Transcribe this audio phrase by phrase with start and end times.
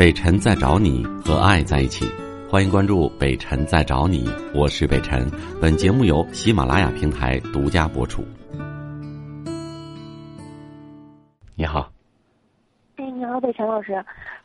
[0.00, 2.06] 北辰在找你和爱在一起，
[2.48, 5.30] 欢迎关注北辰在找你，我是北辰。
[5.60, 8.24] 本节目由喜马拉雅平台独家播出。
[11.54, 11.92] 你好，
[12.96, 14.02] 哎，你好，北辰老师，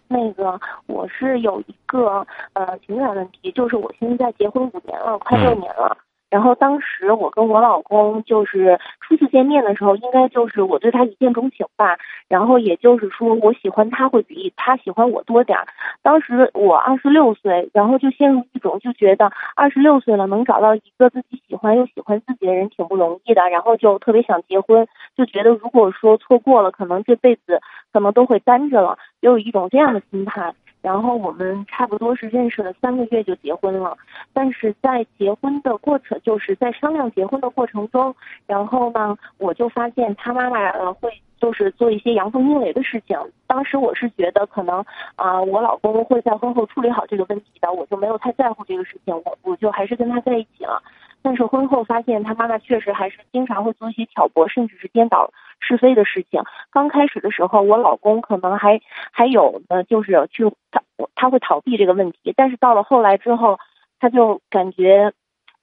[0.09, 5.97] 那个我是有一个呃情感问题，就是我现在结婚五年了，快六年了。
[6.35, 11.97] 然后当时我跟我老公就是初次见面的时候，应该就是我对他一见钟情吧。
[12.27, 15.65] 然后也就是说，我喜欢他会比他喜欢我多点儿。
[16.01, 23.41] 当时我二十六岁，然后就陷入一种就觉得二十六岁了能找到一个自己喜欢又喜欢自己的人挺不容易的。
[23.47, 27.61] 然后就特别想结婚，就觉得如果说错过了，可能这辈子
[27.93, 30.53] 可能都会单着了，有一种这样的心态。
[30.85, 33.97] 然后我们差不多是认识了三个月就结婚了，
[34.33, 41.09] 但是在结婚的过程，就是在商量结婚的过程中，然后呢，我就发现他妈妈呃会
[41.41, 43.17] 就是做一些阳奉阴违的事情。
[43.47, 50.79] 当时我是觉得可能啊，我老公会在婚后处理好这个问题的，我就没有太在乎这个事情，我我就还是跟他在一起了。
[51.25, 56.39] 但是婚后发现他妈妈确实还是经常会做一些挑拨，甚至是颠倒是非的事情。
[56.69, 58.79] 刚开始的时候，我老公可能还
[59.11, 60.83] 还有呢，就是去他
[61.15, 62.31] 他会逃避这个问题。
[62.35, 63.57] 但是到了后来之后，
[63.99, 65.13] 他就感觉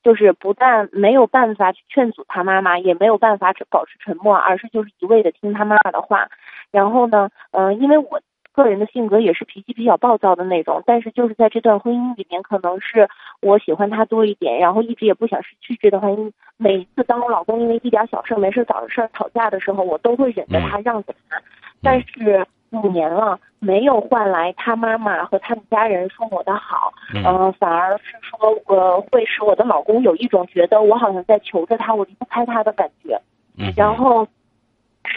[0.03, 6.27] 就是不但没有办法去劝阻他妈妈，也没有办法保持沉默，而是就是一味的听他妈妈的话。
[6.73, 8.21] 然后呢，嗯，因为我。
[8.53, 13.09] 个人的性格也是脾气比较暴躁的那种，但是就是在这段婚姻里面，可能是
[13.41, 16.31] 我喜欢他多一点，然后一直也不想失去这段婚姻。
[16.59, 21.41] 每一次当我老公因为一点小事没事找事儿吵架的时候，我都会忍着他让着他。
[21.83, 33.19] 但是五年了，没有换来他妈妈和他们家人说我的好，嗯，反而是说呃会使我的老公有一种觉得我好像在求着他，我离不开他的感觉。
[33.59, 34.27] 嗯，然后，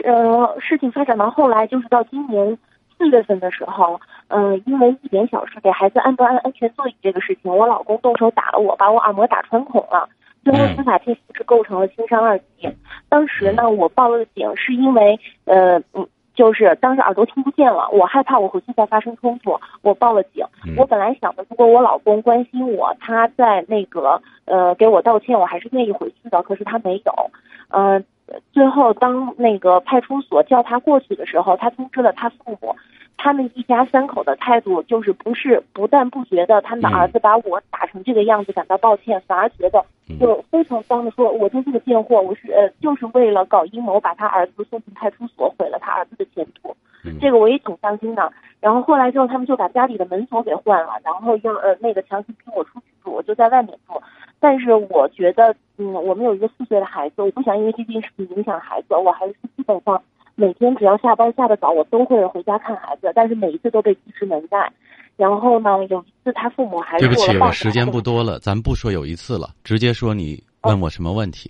[0.03, 2.57] 呃，事情发展到后来，就是到今年。
[3.05, 10.09] 四月份的时候，嗯，因为一点小事给孩子安不安安全座椅这个事情，我老公动手打了我，把我耳膜打穿孔了，
[10.43, 12.67] 最后司法鉴定是构成了轻伤二级。
[13.09, 20.43] 当时呢，我报了警，是因为呃嗯，就是当时耳朵听不见了，我害怕我回去再发生冲突，我报了警。
[20.75, 26.41] 我本来想的，如果我老公关心我，他在那个呃给我道歉，我还是愿意回去的。
[26.41, 27.31] 可是他没有，
[27.69, 28.03] 嗯。
[28.51, 32.75] 最后，当那个派出所叫他过去的时候，他通知了他父母，
[33.17, 39.83] 他们一家三口的态度就是不是不但不觉得他们的儿子把我打成这个样子感到抱歉，反而觉得
[40.19, 46.75] 就非常脏的说，我就是个贱货，我是呃就是为了搞阴谋把他儿子送进派出所，毁了他儿子的前途。
[47.21, 48.31] 这个我也挺伤心的。
[48.59, 53.93] 然后后来之后，他们就把家里的门锁给换了，然后要呃那个强行逼我出去住，我就在外面住。
[54.39, 58.95] 但是我觉得，嗯，我们有一个四岁的孩子，我不想因为这件事情影响孩子。
[58.95, 60.01] 我还是基本上
[60.35, 63.11] 每天只要下班下的早，我都会回家看孩子。
[63.15, 64.71] 但是每一次都被拒之门外。
[65.17, 71.49] 然后呢，有一次他父母还对不起，我时间不多了，咱不说有一次了，直接说你问我什么问题。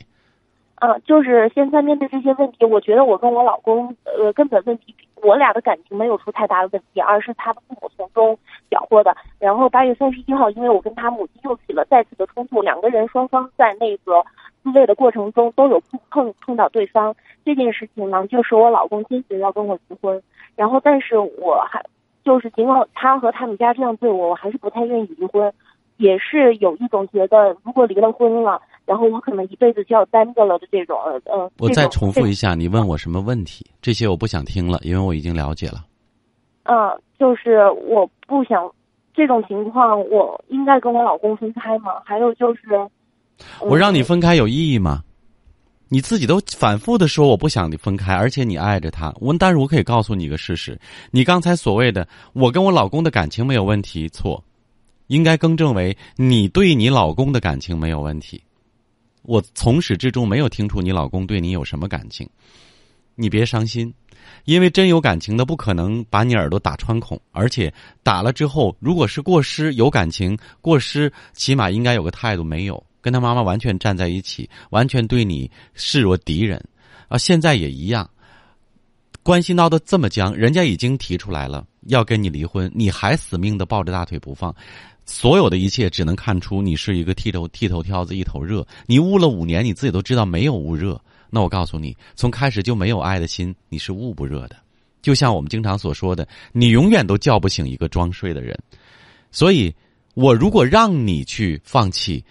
[0.82, 4.94] 嗯，就是现在面对这些问题，我觉得我跟我老公，呃，根本问题。
[5.24, 8.38] 我俩的感情没有出太大的问题，而是他的父母从中
[8.70, 9.16] 搅和的。
[9.40, 14.24] 然后八月三十一号，因为我跟他母亲又起了再次的冲突，两个人双方在那个
[14.66, 17.16] 自卫的过程中都有碰碰到对方。
[17.46, 20.20] 这件事情呢，就是我老公坚决要跟我离婚。
[20.56, 21.86] 然后，但是我还
[22.24, 25.54] 就是尽管他和他们家这样对我，我还是不太愿意离婚，
[25.98, 28.60] 也是有一种觉得如果离了婚了。
[28.86, 31.52] 然后我可能一辈子就要单着了的这种呃呃。
[31.58, 33.66] 我再重复一下，你问我什么问题？
[33.82, 35.84] 这些我不想听了，因为我已经了解了。
[36.66, 38.72] 嗯，就是我不想
[39.14, 41.94] 这种情况，我应该跟我老公分开吗？
[42.06, 42.62] 还有就是，
[43.62, 45.04] 我让你分开有意义吗？
[45.88, 49.14] 你自己都反复的说我不想你分开，而且你爱着他。
[49.20, 50.78] 我但是我可以告诉你一个事实：
[51.12, 54.44] 你刚才所谓的我跟我老公的感情没有问题，错，
[55.08, 58.42] 应该更正为你对你老公的感情没有问题。
[59.22, 62.28] 我从始至终没有听出你老公对你有什么感情，
[63.14, 63.94] 你别伤心，
[64.46, 67.72] 因为真有感情的不可能把你耳朵打穿孔，而且
[68.02, 76.60] 打了之后，如果是过失有感情，过失起码应该有个态度，没有跟他妈妈完全站在一起，完全对你视若敌人，
[77.08, 78.10] 啊，现在也一样，
[79.22, 84.52] 关系闹得这么僵，人家已经提出来了要跟你离婚，你还死命的抱着大腿不放。
[85.06, 91.00] 所有的一切只能看出你是一个剃头剃头挑子一头热，你捂了五年，你自己都知道没有捂热。
[91.30, 94.56] 那我告诉你，从开始就没有爱的心，你是捂不热的。
[95.04, 98.58] 就像我们经常所说的，你永远都叫不醒一个装睡的人。
[99.30, 99.72] 所以，
[100.16, 102.26] 我如果让你去放弃，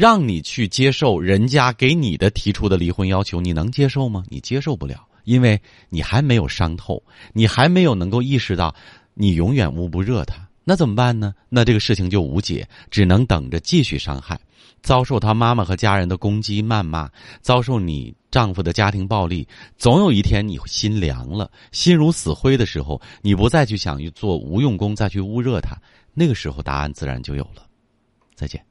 [0.00, 4.24] 让你去接受人家给你的提出的离婚要求，你能接受吗？
[4.30, 5.60] 你接受不了，因为
[5.90, 7.02] 你还没有伤透，
[7.34, 8.74] 你还没有能够意识到。
[9.12, 11.34] 你永远捂不热他，那怎么办呢？
[11.50, 14.40] 那这个事情就无解，只能等着继续伤害，
[14.80, 17.10] 遭受他妈妈和家人的攻击谩骂，
[17.42, 19.46] 遭受你丈夫的家庭暴力。
[19.76, 25.76] 总有一天你心凉了，心如死灰的时候，你不再去想去做无用功，再去捂热他，
[26.14, 27.66] 那个时候答案自然就有了。
[28.34, 28.69] 再见。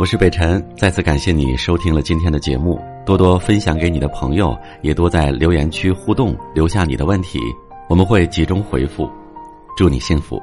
[0.00, 7.38] 我是北辰，再次感谢你收听了今天的节目，多多分享给你的朋友，也多在留言区互动，留下你的问题，
[7.86, 9.06] 我们会集中回复。
[9.76, 10.40] 祝你幸福。